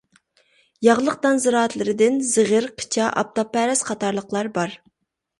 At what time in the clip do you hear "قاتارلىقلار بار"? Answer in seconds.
3.91-4.75